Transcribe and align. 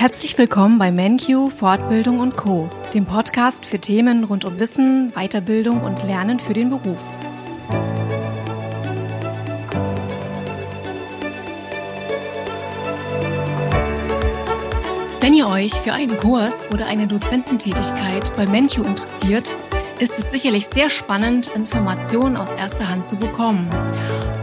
Herzlich 0.00 0.38
willkommen 0.38 0.78
bei 0.78 0.90
MenQ 0.90 1.52
Fortbildung 1.54 2.20
und 2.20 2.34
Co, 2.34 2.70
dem 2.94 3.04
Podcast 3.04 3.66
für 3.66 3.78
Themen 3.78 4.24
rund 4.24 4.46
um 4.46 4.58
Wissen, 4.58 5.12
Weiterbildung 5.12 5.82
und 5.82 6.02
Lernen 6.04 6.40
für 6.40 6.54
den 6.54 6.70
Beruf. 6.70 7.04
Wenn 15.20 15.34
ihr 15.34 15.46
euch 15.46 15.74
für 15.74 15.92
einen 15.92 16.16
Kurs 16.16 16.54
oder 16.72 16.86
eine 16.86 17.06
Dozententätigkeit 17.06 18.34
bei 18.36 18.46
MenQ 18.46 18.78
interessiert, 18.78 19.54
ist 20.00 20.18
es 20.18 20.30
sicherlich 20.30 20.66
sehr 20.66 20.88
spannend, 20.88 21.48
Informationen 21.48 22.38
aus 22.38 22.52
erster 22.52 22.88
Hand 22.88 23.06
zu 23.06 23.16
bekommen. 23.16 23.68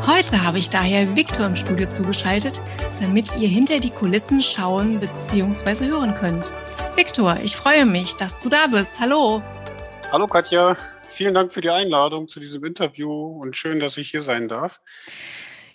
Heute 0.06 0.44
habe 0.44 0.60
ich 0.60 0.70
daher 0.70 1.16
Viktor 1.16 1.48
im 1.48 1.56
Studio 1.56 1.88
zugeschaltet, 1.88 2.62
damit 3.00 3.36
ihr 3.40 3.48
hinter 3.48 3.80
die 3.80 3.90
Kulissen 3.90 4.40
schauen 4.40 5.00
bzw. 5.00 5.88
hören 5.88 6.14
könnt. 6.14 6.52
Viktor, 6.96 7.40
ich 7.42 7.56
freue 7.56 7.88
mich, 7.88 8.14
dass 8.14 8.44
du 8.44 8.50
da 8.50 8.68
bist. 8.68 9.00
Hallo. 9.00 9.42
Hallo 10.12 10.28
Katja, 10.28 10.78
vielen 11.10 11.34
Dank 11.34 11.52
für 11.52 11.62
die 11.62 11.72
Einladung 11.72 12.28
zu 12.28 12.40
diesem 12.40 12.64
Interview 12.64 13.12
und 13.12 13.58
schön, 13.58 13.80
dass 13.80 13.98
ich 13.98 14.12
hier 14.12 14.22
sein 14.22 14.48
darf. 14.48 14.80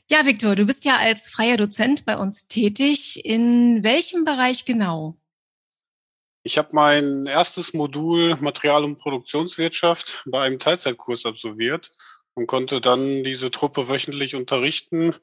Ja, 0.09 0.25
Viktor, 0.25 0.55
du 0.55 0.65
bist 0.65 0.85
ja 0.85 0.99
als 0.99 1.29
freier 1.29 1.57
Dozent 1.57 2.05
bei 2.05 2.17
uns 2.17 2.47
tätig. 2.47 3.25
In 3.25 3.83
welchem 3.83 4.25
Bereich 4.25 4.65
genau? 4.65 5.17
Ich 6.45 6.59
habe 6.59 6.71
mein 6.73 7.27
erstes 7.27 7.73
Modul 7.73 8.37
Material- 8.41 8.85
und 8.85 8.99
Produktionswirtschaft 8.99 10.25
bei 10.27 10.43
einem 10.43 10.59
Teilzeitkurs 10.59 11.25
absolviert 11.25 11.93
und 12.35 12.49
konnte 12.49 12.81
dann 12.81 13.23
diese 13.23 13.53
Truppe 13.53 13.89
wöchentlich 13.89 14.35
unterrichten. 14.35 15.15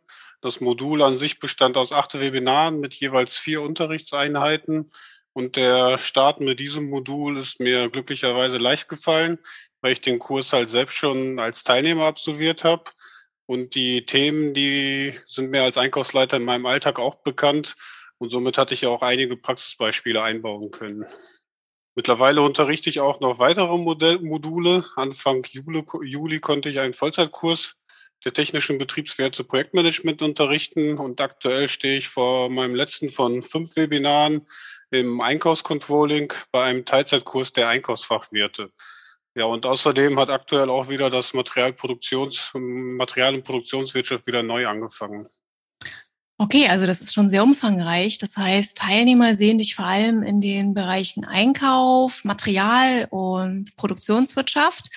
Das 0.42 0.62
Modul 0.62 1.02
an 1.02 1.18
sich 1.18 1.40
bestand 1.40 1.76
aus 1.76 1.92
acht 1.92 2.18
Webinaren 2.18 2.80
mit 2.80 2.96
jeweils 2.96 3.38
vier 3.38 3.62
Unterrichtseinheiten. 3.62 4.92
Und 5.34 5.58
der 5.58 5.98
Start 5.98 6.40
mit 6.40 6.60
diesem 6.62 6.90
Modul 6.90 7.38
ist 7.38 7.60
mir 7.60 7.90
glücklicherweise 7.90 8.58
leicht 8.58 8.88
gefallen, 8.88 9.40
weil 9.82 9.92
ich 9.92 10.02
den 10.02 10.20
Kurs 10.20 10.54
halt 10.54 10.70
selbst 10.70 10.96
schon 10.96 11.40
als 11.40 11.66
Teilnehmer 11.66 12.06
absolviert 12.06 12.64
habe. 12.64 12.86
Und 13.46 13.76
die 13.76 14.06
Themen, 14.06 14.54
die 14.54 15.20
sind 15.28 15.50
mir 15.52 15.64
als 15.64 15.78
Einkaufsleiter 15.78 16.38
in 16.38 16.46
meinem 16.46 16.66
Alltag 16.66 16.98
auch 16.98 17.16
bekannt. 17.16 17.76
Und 18.20 18.32
somit 18.32 18.58
hatte 18.58 18.74
ich 18.74 18.86
auch 18.86 19.02
einige 19.02 19.38
Praxisbeispiele 19.38 20.22
einbauen 20.22 20.72
können. 20.72 21.06
Mittlerweile 21.96 22.42
unterrichte 22.42 22.90
ich 22.90 23.00
auch 23.00 23.20
noch 23.20 23.40
weitere 23.40 23.78
Modell 23.78 24.20
Module. 24.20 24.86
Anfang 24.96 25.44
Juli, 25.50 25.84
Juli 26.04 26.40
konnte 26.40 26.70
ich 26.70 26.80
einen 26.80 26.94
Vollzeitkurs 26.94 27.76
der 28.26 28.34
technischen 28.34 28.78
Betriebswerte 28.78 29.44
Projektmanagement 29.44 30.22
unterrichten 30.22 30.98
und 30.98 31.22
aktuell 31.22 31.70
stehe 31.70 31.98
ich 31.98 32.10
vor 32.10 32.50
meinem 32.50 32.76
letzten 32.76 33.10
von 33.10 33.44
fünf 33.44 33.76
Webinaren 33.76 34.46
im 34.92 35.22
Einkaufscontrolling 35.22 36.34
bei 36.52 36.64
einem 36.64 36.86
Teilzeitkurs 36.86 37.54
der 37.54 37.70
Einkaufsfachwirte. 37.70 38.72
Ja, 39.36 39.46
und 39.46 39.66
außerdem 39.66 40.20
hat 40.20 40.30
aktuell 40.30 40.70
auch 40.70 40.90
wieder 40.90 41.10
das 41.10 41.34
Materialproduktions, 41.34 42.52
Material- 42.54 43.36
und 43.36 43.46
Produktionswirtschaft 43.46 44.28
wieder 44.28 44.44
neu 44.44 44.68
angefangen. 44.68 45.30
Okay, 46.42 46.70
also 46.70 46.88
das 46.88 47.02
ist 47.02 47.14
schon 47.14 47.28
sehr 47.28 47.44
umfangreich. 47.44 48.18
Das 48.18 48.38
heißt, 48.38 48.78
Teilnehmer 48.78 49.36
sehen 49.36 49.58
dich 49.58 49.76
vor 49.76 49.84
allem 49.84 50.24
in 50.24 50.40
den 50.40 50.74
Bereichen 50.74 51.26
Einkauf, 51.26 52.24
Material 52.24 53.08
und 53.10 53.76
Produktionswirtschaft. 53.76 54.90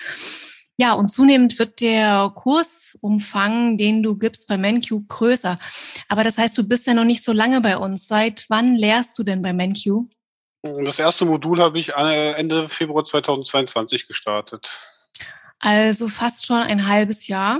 Ja, 0.77 0.93
und 0.93 1.09
zunehmend 1.09 1.59
wird 1.59 1.81
der 1.81 2.31
Kursumfang, 2.33 3.77
den 3.77 4.01
du 4.01 4.17
gibst 4.17 4.47
bei 4.47 4.57
MenQ, 4.57 5.05
größer. 5.09 5.59
Aber 6.07 6.23
das 6.23 6.37
heißt, 6.37 6.57
du 6.57 6.65
bist 6.65 6.87
ja 6.87 6.93
noch 6.93 7.03
nicht 7.03 7.25
so 7.25 7.33
lange 7.33 7.59
bei 7.59 7.77
uns. 7.77 8.07
Seit 8.07 8.45
wann 8.47 8.77
lehrst 8.77 9.19
du 9.19 9.23
denn 9.23 9.41
bei 9.41 9.51
MenQ? 9.51 10.05
Das 10.61 10.97
erste 10.97 11.25
Modul 11.25 11.59
habe 11.59 11.77
ich 11.77 11.89
äh, 11.89 12.31
Ende 12.35 12.69
Februar 12.69 13.03
2022 13.03 14.07
gestartet. 14.07 14.71
Also 15.59 16.07
fast 16.07 16.45
schon 16.45 16.61
ein 16.61 16.87
halbes 16.87 17.27
Jahr. 17.27 17.59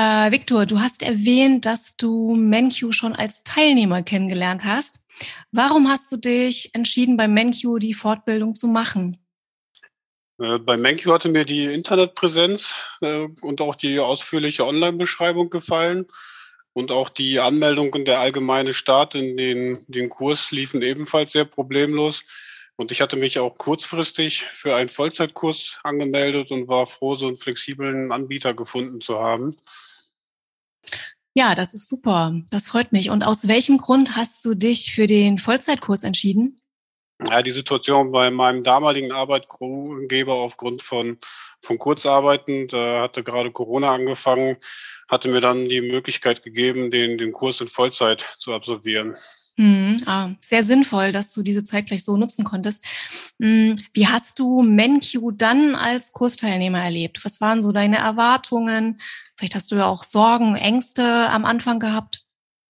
Äh, 0.00 0.32
Victor, 0.32 0.64
du 0.64 0.80
hast 0.80 1.02
erwähnt, 1.02 1.66
dass 1.66 1.94
du 1.96 2.34
MenQ 2.34 2.94
schon 2.94 3.14
als 3.14 3.44
Teilnehmer 3.44 4.02
kennengelernt 4.02 4.64
hast. 4.64 5.00
Warum 5.52 5.90
hast 5.90 6.10
du 6.10 6.16
dich 6.16 6.74
entschieden, 6.74 7.18
bei 7.18 7.28
MenQ 7.28 7.78
die 7.80 7.92
Fortbildung 7.92 8.54
zu 8.54 8.66
machen? 8.66 9.18
Äh, 10.38 10.58
bei 10.58 10.78
MenQ 10.78 11.04
hatte 11.08 11.28
mir 11.28 11.44
die 11.44 11.66
Internetpräsenz 11.66 12.76
äh, 13.02 13.26
und 13.42 13.60
auch 13.60 13.74
die 13.74 13.98
ausführliche 13.98 14.66
Online-Beschreibung 14.66 15.50
gefallen. 15.50 16.06
Und 16.72 16.92
auch 16.92 17.10
die 17.10 17.40
Anmeldung 17.40 17.92
und 17.92 18.06
der 18.06 18.20
allgemeine 18.20 18.72
Start 18.72 19.14
in 19.16 19.36
den, 19.36 19.84
den 19.88 20.08
Kurs 20.08 20.50
liefen 20.50 20.80
ebenfalls 20.80 21.32
sehr 21.32 21.44
problemlos. 21.44 22.24
Und 22.76 22.90
ich 22.90 23.02
hatte 23.02 23.16
mich 23.16 23.38
auch 23.38 23.58
kurzfristig 23.58 24.44
für 24.44 24.76
einen 24.76 24.88
Vollzeitkurs 24.88 25.78
angemeldet 25.82 26.52
und 26.52 26.68
war 26.68 26.86
froh, 26.86 27.16
so 27.16 27.26
einen 27.26 27.36
flexiblen 27.36 28.12
Anbieter 28.12 28.54
gefunden 28.54 29.02
zu 29.02 29.18
haben. 29.18 29.58
Ja, 31.34 31.54
das 31.54 31.74
ist 31.74 31.88
super. 31.88 32.34
Das 32.50 32.68
freut 32.68 32.92
mich. 32.92 33.10
Und 33.10 33.24
aus 33.24 33.46
welchem 33.46 33.78
Grund 33.78 34.16
hast 34.16 34.44
du 34.44 34.54
dich 34.54 34.92
für 34.92 35.06
den 35.06 35.38
Vollzeitkurs 35.38 36.02
entschieden? 36.02 36.60
Ja, 37.24 37.42
die 37.42 37.50
Situation 37.50 38.12
bei 38.12 38.30
meinem 38.30 38.64
damaligen 38.64 39.12
Arbeitgeber 39.12 40.34
aufgrund 40.34 40.82
von, 40.82 41.18
von 41.60 41.78
Kurzarbeiten, 41.78 42.66
da 42.68 43.02
hatte 43.02 43.22
gerade 43.22 43.52
Corona 43.52 43.94
angefangen, 43.94 44.56
hatte 45.08 45.28
mir 45.28 45.42
dann 45.42 45.68
die 45.68 45.82
Möglichkeit 45.82 46.42
gegeben, 46.42 46.90
den, 46.90 47.18
den 47.18 47.32
Kurs 47.32 47.60
in 47.60 47.68
Vollzeit 47.68 48.22
zu 48.38 48.54
absolvieren. 48.54 49.16
Hm, 49.60 49.98
ah, 50.06 50.30
sehr 50.40 50.64
sinnvoll, 50.64 51.12
dass 51.12 51.34
du 51.34 51.42
diese 51.42 51.62
Zeit 51.62 51.84
gleich 51.84 52.02
so 52.02 52.16
nutzen 52.16 52.46
konntest. 52.46 52.82
Hm, 53.38 53.76
wie 53.92 54.06
hast 54.06 54.38
du 54.38 54.62
MenQ 54.62 55.32
dann 55.34 55.74
als 55.74 56.14
Kursteilnehmer 56.14 56.82
erlebt? 56.82 57.22
Was 57.26 57.42
waren 57.42 57.60
so 57.60 57.70
deine 57.70 57.98
Erwartungen? 57.98 59.02
Vielleicht 59.36 59.54
hast 59.54 59.70
du 59.70 59.76
ja 59.76 59.84
auch 59.84 60.02
Sorgen, 60.02 60.56
Ängste 60.56 61.04
am 61.04 61.44
Anfang 61.44 61.78
gehabt. 61.78 62.24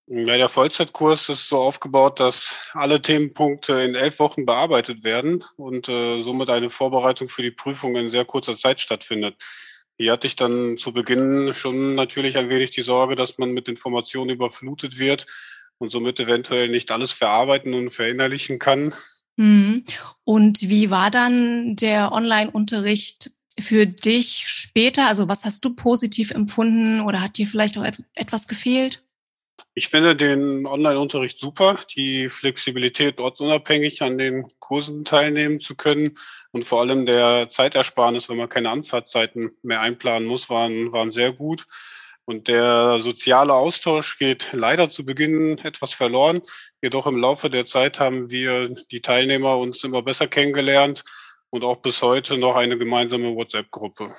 Ja, 0.08 0.36
der 0.36 0.48
Vollzeitkurs 0.48 1.28
ist 1.28 1.48
so 1.48 1.60
aufgebaut, 1.60 2.18
dass 2.18 2.58
alle 2.72 3.00
Themenpunkte 3.00 3.74
in 3.82 3.94
elf 3.94 4.18
Wochen 4.18 4.44
bearbeitet 4.44 5.04
werden 5.04 5.44
und 5.56 5.88
äh, 5.88 6.22
somit 6.22 6.50
eine 6.50 6.70
Vorbereitung 6.70 7.28
für 7.28 7.42
die 7.42 7.52
Prüfung 7.52 7.94
in 7.94 8.10
sehr 8.10 8.24
kurzer 8.24 8.56
Zeit 8.56 8.80
stattfindet. 8.80 9.36
Hier 9.96 10.10
hatte 10.10 10.26
ich 10.26 10.34
dann 10.34 10.76
zu 10.76 10.92
Beginn 10.92 11.54
schon 11.54 11.94
natürlich 11.94 12.36
ein 12.36 12.48
wenig 12.48 12.72
die 12.72 12.80
Sorge, 12.80 13.14
dass 13.14 13.38
man 13.38 13.52
mit 13.52 13.68
Informationen 13.68 14.30
überflutet 14.30 14.98
wird 14.98 15.26
und 15.80 15.90
somit 15.90 16.20
eventuell 16.20 16.68
nicht 16.68 16.90
alles 16.92 17.10
verarbeiten 17.10 17.74
und 17.74 17.90
verinnerlichen 17.90 18.58
kann. 18.58 18.94
Mhm. 19.36 19.84
Und 20.24 20.60
wie 20.60 20.90
war 20.90 21.10
dann 21.10 21.74
der 21.74 22.12
Online-Unterricht 22.12 23.32
für 23.58 23.86
dich 23.86 24.44
später? 24.46 25.08
Also 25.08 25.26
was 25.26 25.44
hast 25.44 25.64
du 25.64 25.74
positiv 25.74 26.30
empfunden 26.30 27.00
oder 27.00 27.22
hat 27.22 27.38
dir 27.38 27.46
vielleicht 27.46 27.78
auch 27.78 27.86
etwas 28.14 28.46
gefehlt? 28.46 29.02
Ich 29.74 29.88
finde 29.88 30.14
den 30.14 30.66
Online-Unterricht 30.66 31.40
super, 31.40 31.78
die 31.96 32.28
Flexibilität 32.28 33.18
ortsunabhängig 33.18 34.02
an 34.02 34.18
den 34.18 34.46
Kursen 34.58 35.04
teilnehmen 35.04 35.60
zu 35.60 35.76
können 35.76 36.18
und 36.50 36.64
vor 36.64 36.80
allem 36.80 37.06
der 37.06 37.48
Zeitersparnis, 37.48 38.28
wenn 38.28 38.36
man 38.36 38.48
keine 38.48 38.70
Anfahrtzeiten 38.70 39.52
mehr 39.62 39.80
einplanen 39.80 40.28
muss, 40.28 40.50
waren, 40.50 40.92
waren 40.92 41.10
sehr 41.10 41.32
gut. 41.32 41.66
Und 42.30 42.46
der 42.46 43.00
soziale 43.00 43.52
Austausch 43.54 44.16
geht 44.16 44.50
leider 44.52 44.88
zu 44.88 45.04
Beginn 45.04 45.58
etwas 45.58 45.92
verloren. 45.92 46.42
Jedoch 46.80 47.08
im 47.08 47.16
Laufe 47.16 47.50
der 47.50 47.66
Zeit 47.66 47.98
haben 47.98 48.30
wir 48.30 48.68
die 48.68 49.00
Teilnehmer 49.00 49.58
uns 49.58 49.82
immer 49.82 50.00
besser 50.02 50.28
kennengelernt 50.28 51.02
und 51.50 51.64
auch 51.64 51.78
bis 51.78 52.02
heute 52.02 52.38
noch 52.38 52.54
eine 52.54 52.78
gemeinsame 52.78 53.34
WhatsApp-Gruppe. 53.34 54.14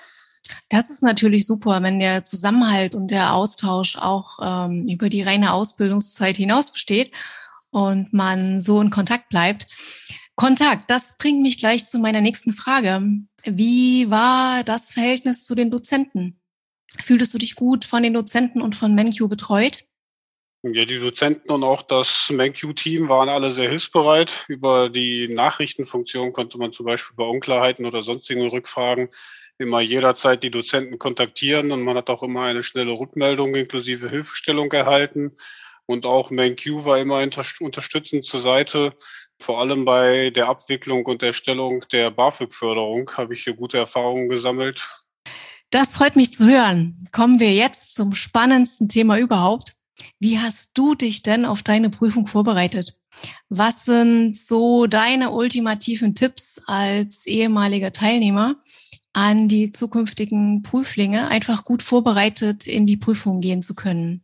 Das 0.68 0.90
ist 0.90 1.04
natürlich 1.04 1.48
super, 1.48 1.82
wenn 1.84 2.02
der 2.02 2.26
Zusammenhalt 2.26 2.96
und 2.96 3.12
der 3.12 3.34
Austausch 3.34 3.96
auch 3.96 4.40
ähm, 4.42 4.86
über 4.90 5.10
die 5.10 5.22
reine 5.22 5.54
Ausbildungszeit 5.54 6.36
hinaus 6.36 6.74
besteht 6.74 7.14
und 7.70 8.12
man 8.12 8.60
so 8.60 8.82
in 8.82 8.90
Kontakt 8.90 9.30
bleibt. 9.30 9.68
Kontakt, 10.36 10.92
das 10.92 11.16
bringt 11.18 11.42
mich 11.42 11.60
gleich 11.60 11.86
zu 11.86 11.98
meiner 11.98 12.20
nächsten 12.20 12.52
Frage. 12.52 13.04
Wie 13.46 14.10
war 14.10 14.66
das 14.66 14.92
Verhältnis 14.92 15.44
zu 15.44 15.56
den 15.56 15.72
Dozenten? 15.72 16.41
Fühltest 17.02 17.34
du 17.34 17.38
dich 17.38 17.56
gut 17.56 17.86
von 17.86 18.04
den 18.04 18.14
Dozenten 18.14 18.62
und 18.62 18.76
von 18.76 18.94
MenQ 18.94 19.28
betreut? 19.28 19.86
Ja, 20.64 20.86
die 20.86 21.00
Dozenten 21.00 21.52
und 21.52 21.64
auch 21.64 21.82
das 21.82 22.30
MenQ-Team 22.30 23.10
waren 23.10 23.30
alle 23.30 23.52
sehr 23.52 23.68
hilfsbereit. 23.68 24.46
Über 24.48 24.90
die 24.90 25.28
Nachrichtenfunktion 25.28 26.34
konnte 26.34 26.60
man 26.60 26.72
zum 26.72 26.86
Beispiel 26.86 27.16
bei 27.16 27.24
Unklarheiten 27.24 27.86
oder 27.88 28.04
sonstigen 28.04 28.48
Rückfragen 28.48 29.10
immer 29.58 29.82
jederzeit 29.82 30.44
die 30.44 30.52
Dozenten 30.52 31.00
kontaktieren 31.00 31.72
und 31.72 31.82
man 31.82 31.98
hat 31.98 32.12
auch 32.12 32.22
immer 32.22 32.44
eine 32.44 32.64
schnelle 32.64 32.92
Rückmeldung 32.92 33.56
inklusive 33.56 34.08
Hilfestellung 34.10 34.72
erhalten. 34.72 35.36
Und 35.88 36.06
auch 36.06 36.30
MenQ 36.30 36.86
war 36.86 37.00
immer 37.00 37.28
unterstützend 37.60 38.26
zur 38.26 38.40
Seite. 38.40 38.94
Vor 39.40 39.60
allem 39.60 39.84
bei 39.84 40.30
der 40.30 40.48
Abwicklung 40.48 41.08
und 41.08 41.24
Erstellung 41.24 41.84
der 41.92 42.12
BAföG-Förderung 42.12 43.10
habe 43.18 43.34
ich 43.34 43.44
hier 43.44 43.56
gute 43.56 43.80
Erfahrungen 43.80 44.30
gesammelt 44.30 44.88
das 45.72 45.94
freut 45.94 46.16
mich 46.16 46.34
zu 46.34 46.46
hören. 46.46 47.08
Kommen 47.12 47.40
wir 47.40 47.54
jetzt 47.54 47.96
zum 47.96 48.14
spannendsten 48.14 48.88
Thema 48.88 49.18
überhaupt. 49.18 49.74
Wie 50.20 50.40
hast 50.40 50.72
du 50.78 50.96
dich 50.96 51.24
denn 51.24 51.46
auf 51.46 51.64
deine 51.64 51.90
Prüfung 51.90 52.28
vorbereitet? 52.28 53.00
Was 53.50 53.86
sind 53.86 54.38
so 54.38 54.88
deine 54.88 55.32
ultimativen 55.32 56.16
Tipps 56.16 56.62
als 56.66 57.26
ehemaliger 57.26 57.92
Teilnehmer 57.92 58.58
an 59.14 59.48
die 59.48 59.72
zukünftigen 59.72 60.62
Prüflinge, 60.62 61.28
einfach 61.28 61.66
gut 61.66 61.82
vorbereitet 61.82 62.68
in 62.68 62.86
die 62.86 62.98
Prüfung 62.98 63.42
gehen 63.42 63.62
zu 63.62 63.76
können? 63.76 64.24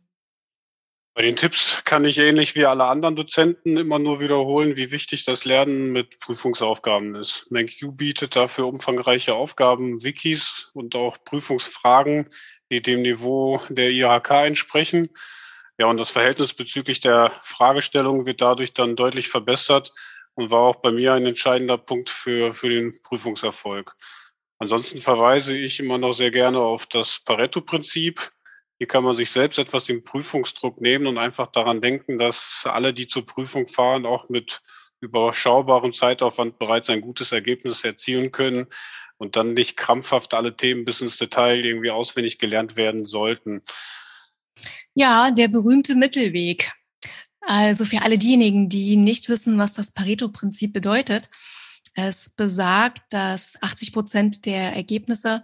Bei 1.18 1.24
den 1.24 1.34
Tipps 1.34 1.82
kann 1.84 2.04
ich 2.04 2.18
ähnlich 2.18 2.54
wie 2.54 2.64
alle 2.64 2.84
anderen 2.84 3.16
Dozenten 3.16 3.76
immer 3.76 3.98
nur 3.98 4.20
wiederholen, 4.20 4.76
wie 4.76 4.92
wichtig 4.92 5.24
das 5.24 5.44
Lernen 5.44 5.90
mit 5.90 6.20
Prüfungsaufgaben 6.20 7.16
ist. 7.16 7.50
MenQ 7.50 7.96
bietet 7.96 8.36
dafür 8.36 8.68
umfangreiche 8.68 9.34
Aufgaben, 9.34 10.04
Wikis 10.04 10.70
und 10.74 10.94
auch 10.94 11.18
Prüfungsfragen, 11.24 12.30
die 12.70 12.82
dem 12.82 13.02
Niveau 13.02 13.60
der 13.68 13.90
IHK 13.90 14.30
entsprechen. 14.46 15.10
Ja, 15.76 15.86
und 15.86 15.96
das 15.96 16.10
Verhältnis 16.10 16.54
bezüglich 16.54 17.00
der 17.00 17.32
Fragestellung 17.42 18.24
wird 18.24 18.40
dadurch 18.40 18.72
dann 18.72 18.94
deutlich 18.94 19.28
verbessert 19.28 19.92
und 20.34 20.52
war 20.52 20.60
auch 20.60 20.76
bei 20.76 20.92
mir 20.92 21.14
ein 21.14 21.26
entscheidender 21.26 21.78
Punkt 21.78 22.10
für, 22.10 22.54
für 22.54 22.68
den 22.68 23.02
Prüfungserfolg. 23.02 23.96
Ansonsten 24.60 24.98
verweise 24.98 25.56
ich 25.56 25.80
immer 25.80 25.98
noch 25.98 26.12
sehr 26.12 26.30
gerne 26.30 26.60
auf 26.60 26.86
das 26.86 27.18
Pareto-Prinzip. 27.24 28.30
Hier 28.78 28.86
kann 28.86 29.04
man 29.04 29.14
sich 29.14 29.30
selbst 29.30 29.58
etwas 29.58 29.84
den 29.84 30.04
Prüfungsdruck 30.04 30.80
nehmen 30.80 31.06
und 31.08 31.18
einfach 31.18 31.48
daran 31.48 31.80
denken, 31.80 32.18
dass 32.18 32.62
alle, 32.64 32.94
die 32.94 33.08
zur 33.08 33.26
Prüfung 33.26 33.66
fahren, 33.66 34.06
auch 34.06 34.28
mit 34.28 34.62
überschaubarem 35.00 35.92
Zeitaufwand 35.92 36.58
bereits 36.58 36.88
ein 36.88 37.00
gutes 37.00 37.32
Ergebnis 37.32 37.84
erzielen 37.84 38.30
können 38.30 38.66
und 39.16 39.36
dann 39.36 39.54
nicht 39.54 39.76
krampfhaft 39.76 40.34
alle 40.34 40.56
Themen 40.56 40.84
bis 40.84 41.00
ins 41.00 41.16
Detail 41.16 41.64
irgendwie 41.64 41.90
auswendig 41.90 42.38
gelernt 42.38 42.76
werden 42.76 43.04
sollten. 43.04 43.62
Ja, 44.94 45.30
der 45.30 45.48
berühmte 45.48 45.94
Mittelweg. 45.94 46.72
Also 47.40 47.84
für 47.84 48.02
alle 48.02 48.18
diejenigen, 48.18 48.68
die 48.68 48.96
nicht 48.96 49.28
wissen, 49.28 49.58
was 49.58 49.72
das 49.72 49.92
Pareto-Prinzip 49.92 50.72
bedeutet. 50.72 51.28
Es 51.94 52.28
besagt, 52.28 53.02
dass 53.10 53.60
80 53.60 53.92
Prozent 53.92 54.46
der 54.46 54.72
Ergebnisse 54.74 55.42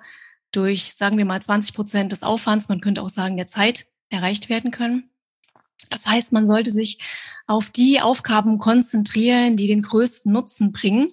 durch, 0.56 0.94
sagen 0.94 1.18
wir 1.18 1.24
mal, 1.24 1.40
20 1.40 1.74
Prozent 1.74 2.12
des 2.12 2.22
Aufwands, 2.22 2.68
man 2.68 2.80
könnte 2.80 3.02
auch 3.02 3.08
sagen 3.08 3.36
der 3.36 3.46
Zeit, 3.46 3.86
erreicht 4.10 4.48
werden 4.48 4.70
können. 4.70 5.10
Das 5.90 6.06
heißt, 6.06 6.32
man 6.32 6.48
sollte 6.48 6.70
sich 6.70 6.98
auf 7.46 7.70
die 7.70 8.00
Aufgaben 8.00 8.58
konzentrieren, 8.58 9.56
die 9.56 9.66
den 9.66 9.82
größten 9.82 10.32
Nutzen 10.32 10.72
bringen. 10.72 11.08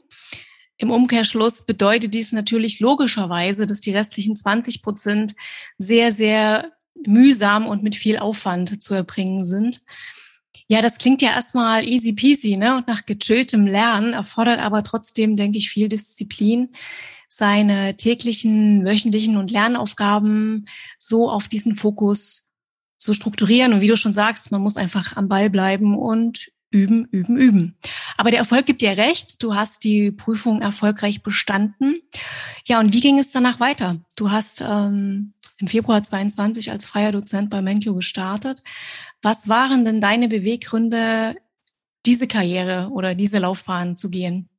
Im 0.77 0.91
Umkehrschluss 0.91 1.65
bedeutet 1.65 2.13
dies 2.13 2.31
natürlich 2.31 2.79
logischerweise, 2.79 3.67
dass 3.67 3.81
die 3.81 3.91
restlichen 3.91 4.35
20 4.35 4.81
Prozent 4.81 5.35
sehr, 5.77 6.11
sehr 6.11 6.71
mühsam 7.05 7.67
und 7.67 7.83
mit 7.83 7.95
viel 7.95 8.17
Aufwand 8.17 8.81
zu 8.81 8.93
erbringen 8.93 9.43
sind. 9.43 9.81
Ja, 10.67 10.81
das 10.81 10.97
klingt 10.97 11.21
ja 11.21 11.31
erstmal 11.31 11.87
easy 11.87 12.13
peasy, 12.13 12.55
ne? 12.55 12.77
Und 12.77 12.87
nach 12.87 13.05
gechilltem 13.05 13.67
Lernen 13.67 14.13
erfordert 14.13 14.59
aber 14.59 14.83
trotzdem, 14.83 15.35
denke 15.35 15.57
ich, 15.57 15.69
viel 15.69 15.89
Disziplin, 15.89 16.69
seine 17.33 17.95
täglichen, 17.95 18.85
wöchentlichen 18.85 19.37
und 19.37 19.51
Lernaufgaben 19.51 20.65
so 20.99 21.29
auf 21.29 21.47
diesen 21.47 21.75
Fokus 21.75 22.47
zu 22.97 23.13
strukturieren. 23.13 23.73
Und 23.73 23.81
wie 23.81 23.87
du 23.87 23.95
schon 23.95 24.13
sagst, 24.13 24.51
man 24.51 24.61
muss 24.61 24.75
einfach 24.75 25.15
am 25.15 25.29
Ball 25.29 25.49
bleiben 25.49 25.97
und 25.97 26.51
üben, 26.71 27.05
üben, 27.05 27.37
üben. 27.37 27.77
Aber 28.17 28.31
der 28.31 28.39
Erfolg 28.39 28.65
gibt 28.65 28.81
dir 28.81 28.97
recht. 28.97 29.41
Du 29.41 29.55
hast 29.55 29.83
die 29.83 30.11
Prüfung 30.11 30.61
erfolgreich 30.61 31.23
bestanden. 31.23 31.95
Ja, 32.65 32.79
und 32.79 32.93
wie 32.93 33.01
ging 33.01 33.17
es 33.17 33.31
danach 33.31 33.59
weiter? 33.59 33.99
Du 34.17 34.29
hast 34.29 34.61
ähm, 34.61 35.33
im 35.57 35.67
Februar 35.67 36.03
22 36.03 36.69
als 36.69 36.85
freier 36.85 37.13
Dozent 37.13 37.49
bei 37.49 37.61
Menkyo 37.61 37.95
gestartet. 37.95 38.61
Was 39.21 39.47
waren 39.47 39.85
denn 39.85 40.01
deine 40.01 40.27
Beweggründe, 40.27 41.35
diese 42.05 42.27
Karriere 42.27 42.89
oder 42.91 43.15
diese 43.15 43.39
Laufbahn 43.39 43.95
zu 43.95 44.09
gehen? 44.09 44.49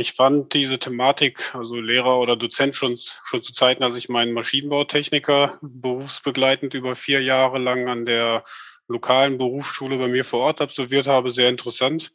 Ich 0.00 0.14
fand 0.14 0.54
diese 0.54 0.78
Thematik, 0.78 1.54
also 1.54 1.76
Lehrer 1.76 2.18
oder 2.20 2.34
Dozent 2.34 2.74
schon, 2.74 2.96
schon 2.96 3.42
zu 3.42 3.52
Zeiten, 3.52 3.84
als 3.84 3.96
ich 3.96 4.08
meinen 4.08 4.32
Maschinenbautechniker 4.32 5.58
berufsbegleitend 5.60 6.72
über 6.72 6.96
vier 6.96 7.20
Jahre 7.20 7.58
lang 7.58 7.86
an 7.86 8.06
der 8.06 8.42
lokalen 8.88 9.36
Berufsschule 9.36 9.98
bei 9.98 10.08
mir 10.08 10.24
vor 10.24 10.40
Ort 10.40 10.62
absolviert 10.62 11.06
habe, 11.06 11.28
sehr 11.28 11.50
interessant 11.50 12.14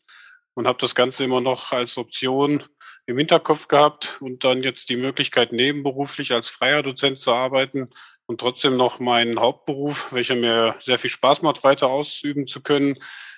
und 0.55 0.65
habe 0.65 0.79
das 0.81 0.95
Ganze 0.95 1.25
immer 1.25 1.41
noch 1.41 1.73
als 1.73 1.99
Option 1.99 2.63
im 3.05 3.19
Hinterkopf 3.19 3.67
gehabt 3.67 4.17
und 4.19 4.43
dann 4.43 4.63
jetzt 4.63 4.89
die 4.89 4.97
Möglichkeit, 4.97 5.51
nebenberuflich 5.51 6.31
als 6.33 6.49
freier 6.49 6.81
Dozent 6.81 7.19
zu 7.19 7.33
arbeiten 7.33 7.91
und 8.25 8.41
trotzdem 8.41 8.77
noch 8.77 8.99
meinen 8.99 9.39
Hauptberuf, 9.39 10.11
welcher 10.11 10.35
mir 10.35 10.73
sehr 10.81 10.97
viel 10.97 11.11
Spaß 11.11 11.43
macht, 11.43 11.63
weiter 11.63 11.89
ausüben 11.89 12.47
zu 12.47 12.63
können, 12.63 12.97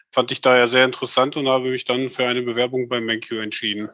fand 0.10 0.32
ich 0.32 0.40
daher 0.40 0.68
sehr 0.68 0.86
interessant 0.86 1.36
und 1.36 1.50
habe 1.50 1.70
mich 1.70 1.84
dann 1.84 2.10
für 2.10 2.26
eine 2.26 2.44
Bewerbung 2.44 2.88
beim 2.88 3.04
MenQ 3.04 3.32
entschieden. 3.42 3.90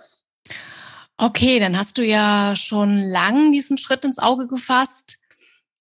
Okay, 1.18 1.60
dann 1.60 1.78
hast 1.78 1.98
du 1.98 2.04
ja 2.04 2.56
schon 2.56 2.98
lang 2.98 3.52
diesen 3.52 3.78
Schritt 3.78 4.04
ins 4.04 4.20
Auge 4.20 4.48
gefasst. 4.48 5.20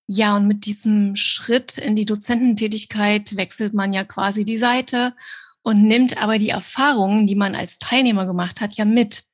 Ja, 0.06 0.36
und 0.36 0.46
mit 0.46 0.66
diesem 0.66 1.16
Schritt 1.16 1.78
in 1.78 1.96
die 1.96 2.04
Dozententätigkeit 2.04 3.36
wechselt 3.36 3.72
man 3.72 3.92
ja 3.92 4.04
quasi 4.04 4.44
die 4.44 4.58
Seite 4.58 5.14
und 5.62 5.82
nimmt 5.84 6.22
aber 6.22 6.38
die 6.38 6.50
Erfahrungen, 6.50 7.26
die 7.26 7.36
man 7.36 7.54
als 7.54 7.78
Teilnehmer 7.78 8.26
gemacht 8.26 8.60
hat, 8.60 8.74
ja 8.74 8.84
mit. 8.84 9.24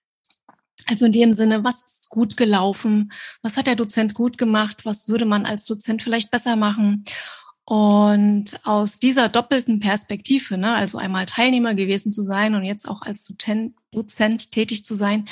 Also 0.86 1.06
in 1.06 1.12
dem 1.12 1.32
Sinne, 1.32 1.64
was 1.64 1.82
ist 1.82 2.08
gut 2.10 2.36
gelaufen? 2.36 3.12
Was 3.42 3.56
hat 3.56 3.66
der 3.66 3.76
Dozent 3.76 4.14
gut 4.14 4.38
gemacht? 4.38 4.84
Was 4.84 5.08
würde 5.08 5.24
man 5.26 5.46
als 5.46 5.64
Dozent 5.64 6.02
vielleicht 6.02 6.30
besser 6.30 6.56
machen? 6.56 7.04
Und 7.68 8.58
aus 8.64 8.98
dieser 8.98 9.28
doppelten 9.28 9.78
Perspektive, 9.78 10.56
ne, 10.56 10.72
also 10.72 10.96
einmal 10.96 11.26
Teilnehmer 11.26 11.74
gewesen 11.74 12.10
zu 12.10 12.22
sein 12.22 12.54
und 12.54 12.64
jetzt 12.64 12.88
auch 12.88 13.02
als 13.02 13.30
Dozent, 13.92 14.52
tätig 14.52 14.86
zu 14.86 14.94
sein, 14.94 15.28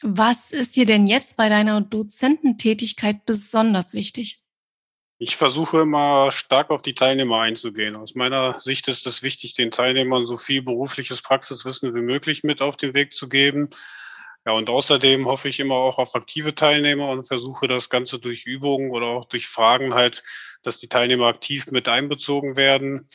was 0.00 0.52
ist 0.52 0.76
dir 0.76 0.86
denn 0.86 1.08
jetzt 1.08 1.36
bei 1.36 1.48
deiner 1.48 1.80
Dozententätigkeit 1.80 3.26
besonders 3.26 3.92
wichtig? 3.92 4.38
Ich 5.18 5.36
versuche 5.36 5.80
immer 5.80 6.30
stark 6.30 6.70
auf 6.70 6.80
die 6.80 6.94
Teilnehmer 6.94 7.40
einzugehen. 7.40 7.96
Aus 7.96 8.14
meiner 8.14 8.60
Sicht 8.60 8.86
ist 8.86 9.04
es 9.08 9.24
wichtig, 9.24 9.54
den 9.54 9.72
Teilnehmern 9.72 10.26
so 10.26 10.36
viel 10.36 10.62
berufliches 10.62 11.22
Praxiswissen 11.22 11.92
wie 11.92 12.02
möglich 12.02 12.44
mit 12.44 12.62
auf 12.62 12.76
den 12.76 12.94
Weg 12.94 13.14
zu 13.14 13.28
geben 13.28 13.70
ja, 14.46 14.52
und 14.52 14.68
außerdem 14.68 15.26
hoffe 15.26 15.48
ich 15.48 15.58
immer 15.58 15.76
auch 15.76 15.98
auf 15.98 16.14
aktive 16.14 16.54
Teilnehmer 16.54 17.08
und 17.08 17.26
versuche 17.26 17.66
das 17.66 17.88
Ganze 17.88 18.18
durch 18.18 18.44
Übungen 18.44 18.90
oder 18.90 19.06
auch 19.06 19.24
durch 19.24 19.46
Fragen 19.46 19.94
halt, 19.94 20.22
dass 20.62 20.78
die 20.78 20.88
Teilnehmer 20.88 21.26
aktiv 21.26 21.70
mit 21.70 21.88
einbezogen 21.88 22.56
werden. 22.56 23.08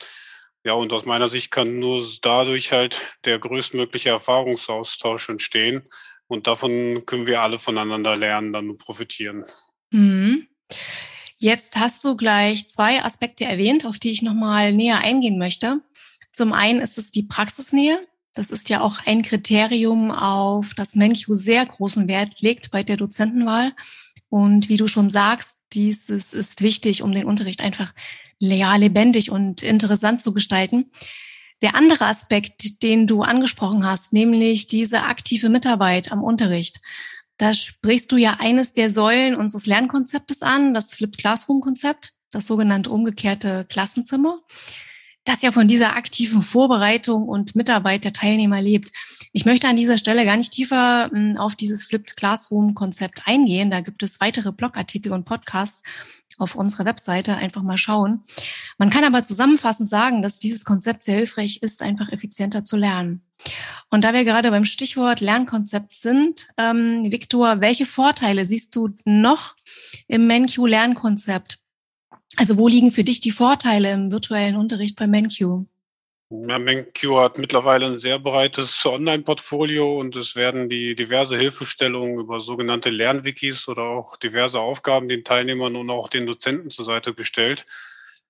Ja, 0.64 0.74
und 0.74 0.92
aus 0.92 1.04
meiner 1.04 1.28
Sicht 1.28 1.50
kann 1.50 1.78
nur 1.78 2.06
dadurch 2.20 2.72
halt 2.72 3.16
der 3.24 3.38
größtmögliche 3.38 4.10
Erfahrungsaustausch 4.10 5.28
entstehen. 5.28 5.88
Und 6.26 6.46
davon 6.46 7.04
können 7.06 7.26
wir 7.26 7.40
alle 7.42 7.58
voneinander 7.58 8.16
lernen, 8.16 8.52
dann 8.52 8.76
profitieren. 8.76 9.44
Mhm. 9.90 10.48
Jetzt 11.38 11.76
hast 11.76 12.04
du 12.04 12.16
gleich 12.16 12.68
zwei 12.68 13.02
Aspekte 13.02 13.44
erwähnt, 13.44 13.86
auf 13.86 13.98
die 13.98 14.10
ich 14.10 14.22
nochmal 14.22 14.72
näher 14.72 14.98
eingehen 14.98 15.38
möchte. 15.38 15.80
Zum 16.32 16.52
einen 16.52 16.80
ist 16.80 16.98
es 16.98 17.10
die 17.10 17.22
Praxisnähe. 17.22 18.06
Das 18.34 18.50
ist 18.50 18.68
ja 18.68 18.80
auch 18.80 19.06
ein 19.06 19.22
Kriterium, 19.22 20.10
auf 20.10 20.74
das 20.74 20.94
MenQ 20.94 21.26
sehr 21.30 21.66
großen 21.66 22.06
Wert 22.08 22.40
legt 22.40 22.70
bei 22.70 22.82
der 22.82 22.96
Dozentenwahl. 22.96 23.72
Und 24.28 24.68
wie 24.68 24.76
du 24.76 24.86
schon 24.86 25.10
sagst, 25.10 25.56
dieses 25.72 26.32
ist 26.32 26.62
wichtig, 26.62 27.02
um 27.02 27.12
den 27.12 27.24
Unterricht 27.24 27.62
einfach 27.62 27.92
ja, 28.38 28.74
lebendig 28.76 29.30
und 29.30 29.62
interessant 29.62 30.22
zu 30.22 30.32
gestalten. 30.32 30.90
Der 31.62 31.74
andere 31.74 32.06
Aspekt, 32.06 32.82
den 32.82 33.06
du 33.06 33.22
angesprochen 33.22 33.84
hast, 33.84 34.12
nämlich 34.12 34.66
diese 34.66 35.02
aktive 35.02 35.50
Mitarbeit 35.50 36.10
am 36.10 36.22
Unterricht. 36.22 36.80
Da 37.36 37.52
sprichst 37.52 38.12
du 38.12 38.16
ja 38.16 38.36
eines 38.38 38.72
der 38.72 38.90
Säulen 38.90 39.34
unseres 39.34 39.66
Lernkonzeptes 39.66 40.42
an, 40.42 40.72
das 40.72 40.94
Flipped 40.94 41.18
Classroom 41.18 41.60
Konzept, 41.60 42.12
das 42.30 42.46
sogenannte 42.46 42.90
umgekehrte 42.90 43.66
Klassenzimmer 43.68 44.38
das 45.24 45.42
ja 45.42 45.52
von 45.52 45.68
dieser 45.68 45.96
aktiven 45.96 46.42
Vorbereitung 46.42 47.28
und 47.28 47.54
Mitarbeit 47.54 48.04
der 48.04 48.12
Teilnehmer 48.12 48.60
lebt. 48.60 48.90
Ich 49.32 49.44
möchte 49.44 49.68
an 49.68 49.76
dieser 49.76 49.98
Stelle 49.98 50.24
gar 50.24 50.36
nicht 50.36 50.52
tiefer 50.52 51.10
hm, 51.12 51.36
auf 51.36 51.54
dieses 51.54 51.84
Flipped 51.84 52.16
Classroom 52.16 52.74
Konzept 52.74 53.22
eingehen. 53.26 53.70
Da 53.70 53.80
gibt 53.80 54.02
es 54.02 54.20
weitere 54.20 54.52
Blogartikel 54.52 55.12
und 55.12 55.24
Podcasts 55.24 55.82
auf 56.38 56.54
unserer 56.56 56.86
Webseite. 56.86 57.36
Einfach 57.36 57.62
mal 57.62 57.78
schauen. 57.78 58.22
Man 58.78 58.90
kann 58.90 59.04
aber 59.04 59.22
zusammenfassend 59.22 59.88
sagen, 59.88 60.22
dass 60.22 60.38
dieses 60.38 60.64
Konzept 60.64 61.04
sehr 61.04 61.16
hilfreich 61.16 61.62
ist, 61.62 61.82
einfach 61.82 62.10
effizienter 62.10 62.64
zu 62.64 62.76
lernen. 62.76 63.22
Und 63.90 64.04
da 64.04 64.12
wir 64.12 64.24
gerade 64.24 64.50
beim 64.50 64.64
Stichwort 64.64 65.20
Lernkonzept 65.20 65.94
sind, 65.94 66.48
ähm, 66.56 67.10
Viktor, 67.10 67.60
welche 67.60 67.86
Vorteile 67.86 68.46
siehst 68.46 68.74
du 68.76 68.90
noch 69.04 69.54
im 70.08 70.26
MenQ-Lernkonzept? 70.26 71.59
Also 72.36 72.56
wo 72.56 72.68
liegen 72.68 72.92
für 72.92 73.04
dich 73.04 73.20
die 73.20 73.32
Vorteile 73.32 73.92
im 73.92 74.12
virtuellen 74.12 74.56
Unterricht 74.56 74.96
bei 74.96 75.06
MenQ? 75.06 75.66
Ja, 76.32 76.60
MenQ 76.60 77.16
hat 77.16 77.38
mittlerweile 77.38 77.86
ein 77.86 77.98
sehr 77.98 78.20
breites 78.20 78.86
Online-Portfolio 78.86 79.98
und 79.98 80.14
es 80.14 80.36
werden 80.36 80.68
die 80.68 80.94
diverse 80.94 81.36
Hilfestellungen 81.36 82.20
über 82.20 82.38
sogenannte 82.38 82.90
Lernwikis 82.90 83.66
oder 83.66 83.82
auch 83.82 84.16
diverse 84.16 84.60
Aufgaben 84.60 85.08
den 85.08 85.24
Teilnehmern 85.24 85.74
und 85.74 85.90
auch 85.90 86.08
den 86.08 86.26
Dozenten 86.26 86.70
zur 86.70 86.84
Seite 86.84 87.14
gestellt. 87.14 87.66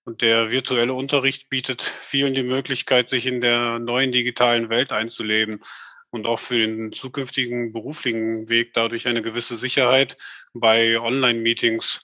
Und 0.05 0.23
der 0.23 0.51
virtuelle 0.51 0.95
Unterricht 0.95 1.51
bietet 1.51 1.83
vielen 1.83 2.33
die 2.33 2.43
Möglichkeit, 2.43 3.11
sich 3.11 3.27
in 3.27 3.43
der 3.43 3.79
neuen 3.79 4.13
digitalen 4.13 4.71
Welt 4.71 4.93
einzuleben 4.93 5.61
und 6.09 6.27
auch 6.27 6.39
für 6.39 6.59
den 6.59 6.93
zukünftigen 6.93 7.73
beruflichen 7.73 8.49
Weg 8.49 8.73
dadurch 8.73 9.07
eine 9.09 9.21
gewisse 9.21 9.57
Sicherheit 9.57 10.17
bei 10.55 10.99
Online-Meetings, 10.99 12.01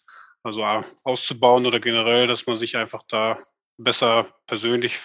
also 0.47 0.65
auszubauen 1.03 1.67
oder 1.67 1.81
generell, 1.81 2.27
dass 2.27 2.47
man 2.47 2.59
sich 2.59 2.77
einfach 2.77 3.03
da 3.09 3.39
besser 3.77 4.35
persönlich 4.47 4.99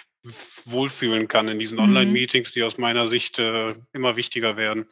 wohlfühlen 0.66 1.28
kann 1.28 1.48
in 1.48 1.58
diesen 1.58 1.78
mhm. 1.78 1.84
Online-Meetings, 1.84 2.52
die 2.52 2.62
aus 2.62 2.78
meiner 2.78 3.08
Sicht 3.08 3.38
äh, 3.38 3.74
immer 3.92 4.16
wichtiger 4.16 4.56
werden. 4.56 4.86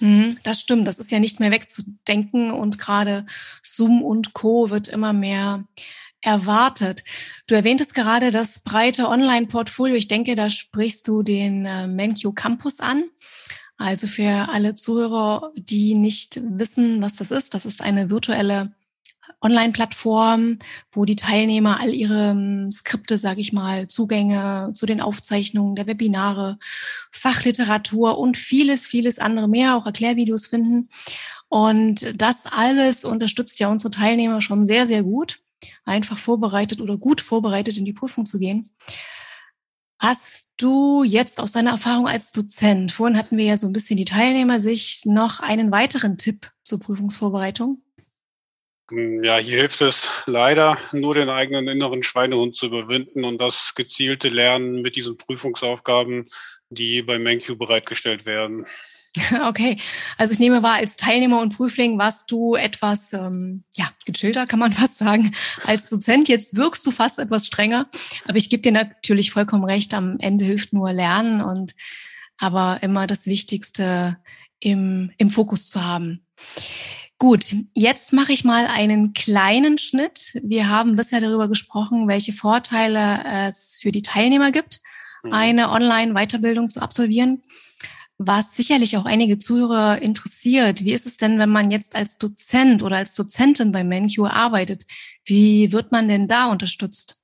Mhm, 0.00 0.38
das 0.44 0.60
stimmt, 0.60 0.86
das 0.86 0.98
ist 0.98 1.10
ja 1.10 1.18
nicht 1.18 1.40
mehr 1.40 1.50
wegzudenken 1.50 2.52
und 2.52 2.78
gerade 2.78 3.26
Zoom 3.62 4.02
und 4.02 4.32
Co 4.32 4.70
wird 4.70 4.88
immer 4.88 5.12
mehr 5.12 5.64
erwartet. 6.20 7.04
Du 7.46 7.54
erwähntest 7.54 7.94
gerade 7.94 8.30
das 8.30 8.60
breite 8.60 9.08
Online-Portfolio. 9.08 9.96
Ich 9.96 10.08
denke, 10.08 10.34
da 10.34 10.50
sprichst 10.50 11.06
du 11.08 11.22
den 11.22 11.64
äh, 11.66 11.86
MenQ 11.86 12.34
Campus 12.34 12.80
an. 12.80 13.04
Also 13.76 14.08
für 14.08 14.48
alle 14.48 14.74
Zuhörer, 14.74 15.52
die 15.56 15.94
nicht 15.94 16.40
wissen, 16.42 17.00
was 17.00 17.14
das 17.14 17.30
ist, 17.30 17.54
das 17.54 17.64
ist 17.64 17.80
eine 17.80 18.10
virtuelle 18.10 18.72
Online-Plattform, 19.40 20.58
wo 20.92 21.04
die 21.04 21.16
Teilnehmer 21.16 21.80
all 21.80 21.94
ihre 21.94 22.30
ähm, 22.30 22.70
Skripte, 22.72 23.18
sage 23.18 23.40
ich 23.40 23.52
mal, 23.52 23.86
Zugänge 23.86 24.72
zu 24.74 24.84
den 24.84 25.00
Aufzeichnungen 25.00 25.76
der 25.76 25.86
Webinare, 25.86 26.58
Fachliteratur 27.12 28.18
und 28.18 28.36
vieles, 28.36 28.86
vieles 28.86 29.18
andere 29.18 29.48
mehr, 29.48 29.76
auch 29.76 29.86
Erklärvideos 29.86 30.46
finden. 30.46 30.88
Und 31.48 32.14
das 32.20 32.46
alles 32.46 33.04
unterstützt 33.04 33.60
ja 33.60 33.68
unsere 33.68 33.90
Teilnehmer 33.90 34.40
schon 34.40 34.66
sehr, 34.66 34.86
sehr 34.86 35.02
gut, 35.02 35.40
einfach 35.84 36.18
vorbereitet 36.18 36.80
oder 36.80 36.96
gut 36.96 37.20
vorbereitet 37.20 37.76
in 37.76 37.84
die 37.84 37.92
Prüfung 37.92 38.26
zu 38.26 38.38
gehen. 38.38 38.68
Hast 40.00 40.52
du 40.58 41.02
jetzt 41.02 41.40
aus 41.40 41.52
deiner 41.52 41.70
Erfahrung 41.70 42.06
als 42.06 42.30
Dozent, 42.30 42.92
vorhin 42.92 43.18
hatten 43.18 43.36
wir 43.36 43.46
ja 43.46 43.56
so 43.56 43.66
ein 43.66 43.72
bisschen 43.72 43.96
die 43.96 44.04
Teilnehmer, 44.04 44.60
sich 44.60 45.02
noch 45.06 45.40
einen 45.40 45.72
weiteren 45.72 46.18
Tipp 46.18 46.52
zur 46.62 46.78
Prüfungsvorbereitung? 46.78 47.82
Hm, 48.90 49.22
ja, 49.22 49.38
hier 49.38 49.58
hilft 49.58 49.80
es 49.80 50.22
leider 50.26 50.78
nur 50.92 51.14
den 51.14 51.28
eigenen 51.28 51.68
inneren 51.68 52.02
Schweinehund 52.02 52.56
zu 52.56 52.66
überwinden 52.66 53.24
und 53.24 53.38
das 53.38 53.74
gezielte 53.74 54.28
Lernen 54.28 54.80
mit 54.82 54.96
diesen 54.96 55.16
Prüfungsaufgaben, 55.16 56.28
die 56.70 57.02
beim 57.02 57.22
MenQ 57.22 57.58
bereitgestellt 57.58 58.26
werden. 58.26 58.66
Okay, 59.46 59.78
also 60.16 60.32
ich 60.32 60.38
nehme 60.38 60.62
wahr, 60.62 60.74
als 60.74 60.96
Teilnehmer 60.96 61.40
und 61.40 61.56
Prüfling 61.56 61.98
warst 61.98 62.30
du 62.30 62.54
etwas, 62.54 63.12
ähm, 63.14 63.64
ja, 63.74 63.90
gechillter, 64.06 64.46
kann 64.46 64.58
man 64.58 64.72
fast 64.74 64.98
sagen. 64.98 65.34
Als 65.64 65.88
Dozent 65.90 66.28
jetzt 66.28 66.56
wirkst 66.56 66.86
du 66.86 66.90
fast 66.90 67.18
etwas 67.18 67.46
strenger, 67.46 67.88
aber 68.26 68.36
ich 68.36 68.50
gebe 68.50 68.62
dir 68.62 68.72
natürlich 68.72 69.30
vollkommen 69.30 69.64
recht, 69.64 69.94
am 69.94 70.18
Ende 70.20 70.44
hilft 70.44 70.72
nur 70.72 70.92
Lernen 70.92 71.40
und 71.40 71.74
aber 72.36 72.78
immer 72.82 73.06
das 73.06 73.26
Wichtigste 73.26 74.18
im, 74.60 75.10
im 75.18 75.30
Fokus 75.30 75.66
zu 75.66 75.82
haben. 75.82 76.24
Gut, 77.20 77.46
jetzt 77.74 78.12
mache 78.12 78.32
ich 78.32 78.44
mal 78.44 78.66
einen 78.68 79.12
kleinen 79.12 79.76
Schnitt. 79.76 80.38
Wir 80.40 80.68
haben 80.68 80.94
bisher 80.94 81.20
darüber 81.20 81.48
gesprochen, 81.48 82.06
welche 82.06 82.32
Vorteile 82.32 83.24
es 83.48 83.76
für 83.82 83.90
die 83.90 84.02
Teilnehmer 84.02 84.52
gibt, 84.52 84.80
mhm. 85.24 85.32
eine 85.32 85.70
Online-Weiterbildung 85.70 86.70
zu 86.70 86.80
absolvieren. 86.80 87.42
Was 88.18 88.54
sicherlich 88.54 88.96
auch 88.96 89.04
einige 89.04 89.38
Zuhörer 89.38 90.00
interessiert, 90.00 90.84
wie 90.84 90.92
ist 90.92 91.06
es 91.06 91.16
denn, 91.16 91.40
wenn 91.40 91.50
man 91.50 91.72
jetzt 91.72 91.96
als 91.96 92.18
Dozent 92.18 92.84
oder 92.84 92.96
als 92.96 93.14
Dozentin 93.14 93.72
bei 93.72 93.82
MenQ 93.82 94.20
arbeitet? 94.20 94.84
Wie 95.24 95.72
wird 95.72 95.90
man 95.90 96.08
denn 96.08 96.28
da 96.28 96.46
unterstützt? 96.46 97.20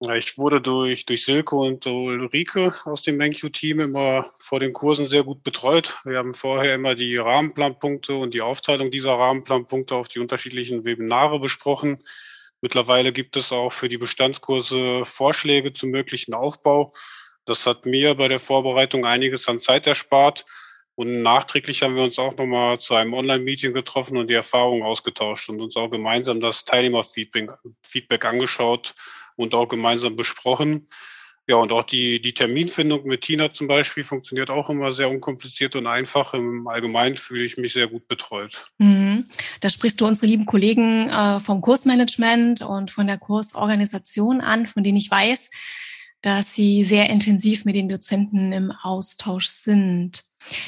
Ich 0.00 0.38
wurde 0.38 0.60
durch, 0.60 1.06
durch 1.06 1.24
Silke 1.24 1.56
und 1.56 1.84
Ulrike 1.84 2.72
aus 2.84 3.02
dem 3.02 3.16
MenQ-Team 3.16 3.80
immer 3.80 4.30
vor 4.38 4.60
den 4.60 4.72
Kursen 4.72 5.08
sehr 5.08 5.24
gut 5.24 5.42
betreut. 5.42 5.98
Wir 6.04 6.18
haben 6.18 6.34
vorher 6.34 6.76
immer 6.76 6.94
die 6.94 7.16
Rahmenplanpunkte 7.16 8.14
und 8.14 8.32
die 8.32 8.40
Aufteilung 8.40 8.92
dieser 8.92 9.14
Rahmenplanpunkte 9.14 9.96
auf 9.96 10.06
die 10.06 10.20
unterschiedlichen 10.20 10.84
Webinare 10.84 11.40
besprochen. 11.40 12.04
Mittlerweile 12.60 13.12
gibt 13.12 13.34
es 13.34 13.50
auch 13.50 13.72
für 13.72 13.88
die 13.88 13.98
Bestandskurse 13.98 15.04
Vorschläge 15.04 15.72
zum 15.72 15.90
möglichen 15.90 16.32
Aufbau. 16.32 16.94
Das 17.44 17.66
hat 17.66 17.84
mir 17.84 18.14
bei 18.14 18.28
der 18.28 18.38
Vorbereitung 18.38 19.04
einiges 19.04 19.48
an 19.48 19.58
Zeit 19.58 19.88
erspart. 19.88 20.46
Und 20.94 21.22
nachträglich 21.22 21.82
haben 21.82 21.96
wir 21.96 22.04
uns 22.04 22.20
auch 22.20 22.36
nochmal 22.36 22.78
zu 22.78 22.94
einem 22.94 23.14
Online-Meeting 23.14 23.72
getroffen 23.72 24.16
und 24.16 24.28
die 24.28 24.34
Erfahrungen 24.34 24.84
ausgetauscht 24.84 25.48
und 25.48 25.60
uns 25.60 25.76
auch 25.76 25.90
gemeinsam 25.90 26.40
das 26.40 26.64
Teilnehmerfeedback 26.64 28.24
angeschaut 28.24 28.94
und 29.38 29.54
auch 29.54 29.68
gemeinsam 29.68 30.16
besprochen. 30.16 30.88
Ja, 31.46 31.56
und 31.56 31.72
auch 31.72 31.84
die, 31.84 32.20
die 32.20 32.34
Terminfindung 32.34 33.06
mit 33.06 33.22
Tina 33.22 33.50
zum 33.54 33.68
Beispiel 33.68 34.04
funktioniert 34.04 34.50
auch 34.50 34.68
immer 34.68 34.92
sehr 34.92 35.10
unkompliziert 35.10 35.76
und 35.76 35.86
einfach. 35.86 36.34
Im 36.34 36.68
Allgemeinen 36.68 37.16
fühle 37.16 37.44
ich 37.44 37.56
mich 37.56 37.72
sehr 37.72 37.88
gut 37.88 38.06
betreut. 38.06 38.70
Mhm. 38.76 39.30
Da 39.62 39.70
sprichst 39.70 39.98
du 39.98 40.06
unsere 40.06 40.26
lieben 40.26 40.44
Kollegen 40.44 41.08
äh, 41.08 41.40
vom 41.40 41.62
Kursmanagement 41.62 42.60
und 42.60 42.90
von 42.90 43.06
der 43.06 43.16
Kursorganisation 43.16 44.42
an, 44.42 44.66
von 44.66 44.82
denen 44.82 44.98
ich 44.98 45.10
weiß, 45.10 45.48
dass 46.20 46.54
sie 46.54 46.84
sehr 46.84 47.08
intensiv 47.08 47.64
mit 47.64 47.76
den 47.76 47.88
Dozenten 47.88 48.52
im 48.52 48.70
Austausch 48.70 49.46
sind. 49.46 50.24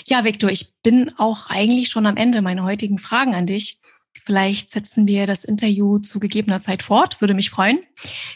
Ja, 0.07 0.25
Victor, 0.25 0.51
ich 0.51 0.73
bin 0.83 1.13
auch 1.19 1.49
eigentlich 1.49 1.89
schon 1.91 2.07
am 2.07 2.17
Ende 2.17 2.41
meiner 2.41 2.65
heutigen 2.65 2.99
Fragen 2.99 3.35
an 3.35 3.47
dich. 3.47 3.79
Vielleicht 4.23 4.71
setzen 4.71 5.07
wir 5.09 5.27
das 5.27 5.45
Interview 5.45 5.99
zu 5.99 6.21
gegebener 6.21 6.61
Zeit 6.61 6.83
fort, 6.83 7.21
würde 7.21 7.35
mich 7.35 7.51
freuen. 7.51 7.79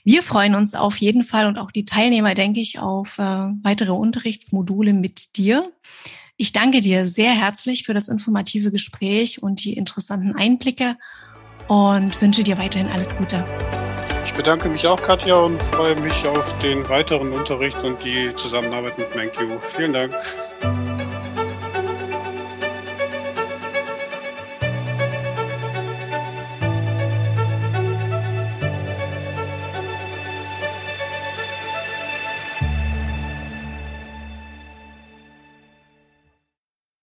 Wir 0.02 0.22
freuen 0.22 0.54
uns 0.54 0.74
auf 0.74 0.96
jeden 0.96 1.24
Fall 1.24 1.46
und 1.46 1.58
auch 1.58 1.70
die 1.70 1.84
Teilnehmer, 1.84 2.34
denke 2.34 2.60
ich, 2.60 2.78
auf 2.78 3.18
äh, 3.18 3.22
weitere 3.62 3.92
Unterrichtsmodule 3.92 4.92
mit 4.92 5.36
dir. 5.36 5.70
Ich 6.36 6.52
danke 6.52 6.80
dir 6.80 7.06
sehr 7.06 7.32
herzlich 7.32 7.84
für 7.84 7.94
das 7.94 8.08
informative 8.08 8.72
Gespräch 8.72 9.42
und 9.42 9.64
die 9.64 9.74
interessanten 9.74 10.34
Einblicke 10.34 10.96
und 11.68 12.20
wünsche 12.20 12.42
dir 12.42 12.58
weiterhin 12.58 12.88
alles 12.88 13.16
Gute. 13.16 13.44
Ich 14.24 14.32
bedanke 14.32 14.68
mich 14.68 14.86
auch, 14.86 15.00
Katja, 15.00 15.36
und 15.36 15.62
freue 15.62 15.94
mich 16.00 16.26
auf 16.26 16.58
den 16.58 16.88
weiteren 16.88 17.32
Unterricht 17.32 17.82
und 17.84 18.02
die 18.02 18.34
Zusammenarbeit 18.34 18.98
mit 18.98 19.14
MenQ. 19.14 19.60
Vielen 19.76 19.92
Dank. 19.92 20.14